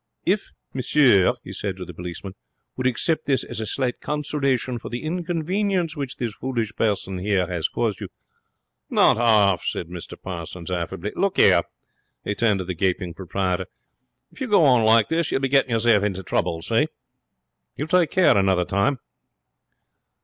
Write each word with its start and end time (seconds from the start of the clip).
'If 0.25 0.49
monsieur,' 0.73 1.31
he 1.43 1.53
said 1.53 1.77
to 1.77 1.85
the 1.85 1.93
policeman, 1.93 2.33
'would 2.75 2.87
accept 2.87 3.27
this 3.27 3.43
as 3.43 3.59
a 3.61 3.67
slight 3.67 4.01
consolation 4.01 4.79
for 4.79 4.89
the 4.89 5.03
inconvenience 5.03 5.95
which 5.95 6.15
this 6.17 6.33
foolish 6.33 6.73
person 6.75 7.19
here 7.19 7.45
has 7.45 7.67
caused 7.67 8.01
him' 8.01 8.07
'Not 8.89 9.17
half,' 9.17 9.63
said 9.63 9.89
Mr 9.89 10.19
Parsons, 10.19 10.71
affably. 10.71 11.11
'Look 11.15 11.37
here' 11.37 11.61
he 12.23 12.33
turned 12.33 12.57
to 12.57 12.65
the 12.65 12.73
gaping 12.73 13.13
proprietor 13.13 13.67
'if 14.31 14.41
you 14.41 14.47
go 14.47 14.65
on 14.65 14.83
like 14.83 15.07
this 15.09 15.31
you'll 15.31 15.39
be 15.39 15.47
getting 15.49 15.69
yourself 15.69 16.01
into 16.01 16.23
trouble. 16.23 16.63
See? 16.63 16.87
You 17.77 17.85
take 17.85 18.09
care 18.09 18.35
another 18.35 18.65
time.' 18.65 18.97